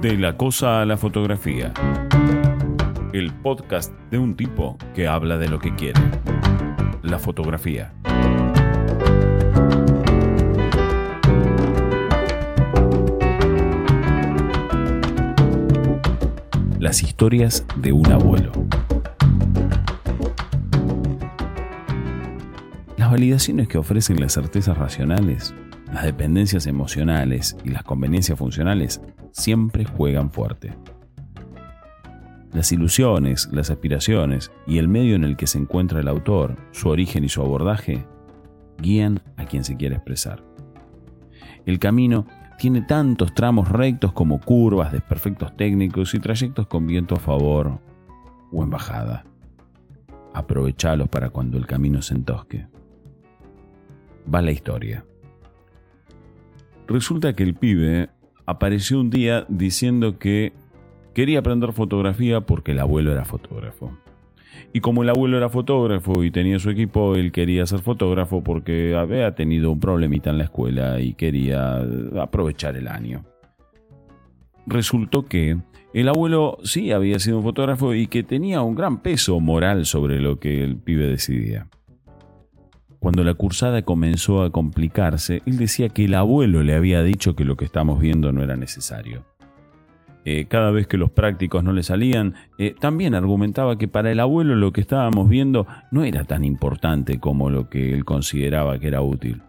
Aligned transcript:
De 0.00 0.16
la 0.16 0.36
cosa 0.36 0.80
a 0.80 0.86
la 0.86 0.96
fotografía. 0.96 1.72
El 3.12 3.32
podcast 3.32 3.92
de 4.12 4.18
un 4.18 4.36
tipo 4.36 4.78
que 4.94 5.08
habla 5.08 5.38
de 5.38 5.48
lo 5.48 5.58
que 5.58 5.74
quiere. 5.74 6.00
La 7.02 7.18
fotografía. 7.18 7.92
Las 16.78 17.02
historias 17.02 17.66
de 17.78 17.92
un 17.92 18.12
abuelo. 18.12 18.52
Las 22.96 23.10
validaciones 23.10 23.66
que 23.66 23.78
ofrecen 23.78 24.20
las 24.20 24.34
certezas 24.34 24.78
racionales, 24.78 25.52
las 25.92 26.04
dependencias 26.04 26.66
emocionales 26.66 27.56
y 27.64 27.70
las 27.70 27.82
conveniencias 27.82 28.38
funcionales 28.38 29.00
siempre 29.32 29.84
juegan 29.84 30.30
fuerte. 30.30 30.74
Las 32.52 32.72
ilusiones, 32.72 33.48
las 33.52 33.70
aspiraciones 33.70 34.50
y 34.66 34.78
el 34.78 34.88
medio 34.88 35.14
en 35.14 35.24
el 35.24 35.36
que 35.36 35.46
se 35.46 35.58
encuentra 35.58 36.00
el 36.00 36.08
autor, 36.08 36.56
su 36.72 36.88
origen 36.88 37.24
y 37.24 37.28
su 37.28 37.42
abordaje, 37.42 38.06
guían 38.78 39.20
a 39.36 39.44
quien 39.44 39.64
se 39.64 39.76
quiere 39.76 39.96
expresar. 39.96 40.42
El 41.66 41.78
camino 41.78 42.26
tiene 42.58 42.82
tantos 42.82 43.34
tramos 43.34 43.68
rectos 43.68 44.12
como 44.12 44.40
curvas, 44.40 44.92
desperfectos 44.92 45.56
técnicos 45.56 46.14
y 46.14 46.18
trayectos 46.18 46.66
con 46.66 46.86
viento 46.86 47.14
a 47.14 47.20
favor 47.20 47.80
o 48.50 48.62
en 48.64 48.70
bajada. 48.70 49.24
Aprovechalos 50.34 51.08
para 51.08 51.30
cuando 51.30 51.58
el 51.58 51.66
camino 51.66 52.02
se 52.02 52.14
entosque. 52.14 52.66
Va 54.32 54.42
la 54.42 54.50
historia. 54.50 55.04
Resulta 56.88 57.34
que 57.34 57.42
el 57.42 57.54
pibe 57.54 58.08
apareció 58.46 58.98
un 58.98 59.10
día 59.10 59.44
diciendo 59.50 60.18
que 60.18 60.54
quería 61.12 61.40
aprender 61.40 61.74
fotografía 61.74 62.40
porque 62.40 62.72
el 62.72 62.78
abuelo 62.78 63.12
era 63.12 63.26
fotógrafo. 63.26 63.92
Y 64.72 64.80
como 64.80 65.02
el 65.02 65.10
abuelo 65.10 65.36
era 65.36 65.50
fotógrafo 65.50 66.24
y 66.24 66.30
tenía 66.30 66.58
su 66.58 66.70
equipo, 66.70 67.14
él 67.14 67.30
quería 67.30 67.66
ser 67.66 67.80
fotógrafo 67.80 68.42
porque 68.42 68.96
había 68.96 69.34
tenido 69.34 69.70
un 69.70 69.80
problemita 69.80 70.30
en 70.30 70.38
la 70.38 70.44
escuela 70.44 70.98
y 70.98 71.12
quería 71.12 71.84
aprovechar 72.20 72.74
el 72.76 72.88
año. 72.88 73.22
Resultó 74.66 75.26
que 75.26 75.58
el 75.92 76.08
abuelo 76.08 76.56
sí 76.64 76.90
había 76.92 77.18
sido 77.18 77.38
un 77.38 77.44
fotógrafo 77.44 77.94
y 77.94 78.06
que 78.06 78.22
tenía 78.22 78.62
un 78.62 78.74
gran 78.74 79.02
peso 79.02 79.38
moral 79.40 79.84
sobre 79.84 80.20
lo 80.20 80.38
que 80.38 80.64
el 80.64 80.76
pibe 80.76 81.06
decidía. 81.06 81.68
Cuando 82.98 83.22
la 83.22 83.34
cursada 83.34 83.82
comenzó 83.82 84.42
a 84.42 84.50
complicarse, 84.50 85.42
él 85.46 85.56
decía 85.56 85.88
que 85.88 86.06
el 86.06 86.14
abuelo 86.14 86.62
le 86.62 86.74
había 86.74 87.02
dicho 87.02 87.36
que 87.36 87.44
lo 87.44 87.56
que 87.56 87.64
estamos 87.64 88.00
viendo 88.00 88.32
no 88.32 88.42
era 88.42 88.56
necesario. 88.56 89.24
Eh, 90.24 90.46
cada 90.46 90.72
vez 90.72 90.86
que 90.86 90.98
los 90.98 91.10
prácticos 91.10 91.62
no 91.62 91.72
le 91.72 91.82
salían, 91.82 92.34
eh, 92.58 92.74
también 92.78 93.14
argumentaba 93.14 93.78
que 93.78 93.88
para 93.88 94.10
el 94.10 94.20
abuelo 94.20 94.56
lo 94.56 94.72
que 94.72 94.80
estábamos 94.80 95.28
viendo 95.28 95.66
no 95.90 96.02
era 96.04 96.24
tan 96.24 96.44
importante 96.44 97.18
como 97.18 97.50
lo 97.50 97.70
que 97.70 97.94
él 97.94 98.04
consideraba 98.04 98.78
que 98.78 98.88
era 98.88 99.00
útil. 99.00 99.42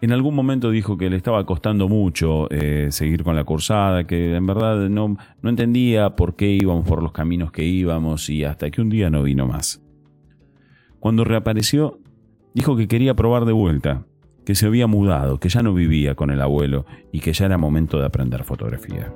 En 0.00 0.12
algún 0.12 0.34
momento 0.34 0.70
dijo 0.70 0.96
que 0.96 1.10
le 1.10 1.16
estaba 1.16 1.44
costando 1.46 1.88
mucho 1.88 2.48
eh, 2.50 2.88
seguir 2.90 3.24
con 3.24 3.34
la 3.34 3.44
cursada, 3.44 4.06
que 4.06 4.36
en 4.36 4.46
verdad 4.46 4.88
no, 4.88 5.16
no 5.42 5.50
entendía 5.50 6.16
por 6.16 6.36
qué 6.36 6.48
íbamos 6.48 6.86
por 6.86 7.02
los 7.02 7.12
caminos 7.12 7.50
que 7.50 7.64
íbamos 7.64 8.30
y 8.30 8.44
hasta 8.44 8.70
que 8.70 8.80
un 8.80 8.88
día 8.88 9.10
no 9.10 9.24
vino 9.24 9.46
más. 9.46 9.82
Cuando 11.00 11.24
reapareció, 11.24 11.98
Dijo 12.56 12.74
que 12.74 12.88
quería 12.88 13.12
probar 13.12 13.44
de 13.44 13.52
vuelta, 13.52 14.06
que 14.46 14.54
se 14.54 14.64
había 14.64 14.86
mudado, 14.86 15.38
que 15.38 15.50
ya 15.50 15.62
no 15.62 15.74
vivía 15.74 16.14
con 16.14 16.30
el 16.30 16.40
abuelo 16.40 16.86
y 17.12 17.20
que 17.20 17.34
ya 17.34 17.44
era 17.44 17.58
momento 17.58 17.98
de 17.98 18.06
aprender 18.06 18.44
fotografía. 18.44 19.12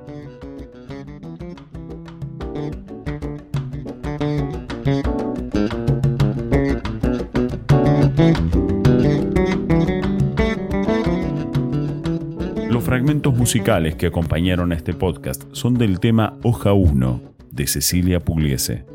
Los 12.69 12.83
fragmentos 12.83 13.35
musicales 13.35 13.95
que 13.95 14.05
acompañaron 14.05 14.71
a 14.71 14.75
este 14.75 14.93
podcast 14.93 15.45
son 15.51 15.73
del 15.79 15.99
tema 15.99 16.37
Hoja 16.43 16.73
1 16.73 17.21
de 17.49 17.65
Cecilia 17.65 18.19
Pugliese. 18.19 18.85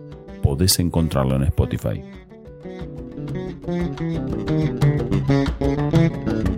Podés 0.41 0.79
encontrarlo 0.79 1.35
en 1.35 1.43
Spotify. 1.43 2.01
Thank 3.37 4.01
you. 5.61 6.56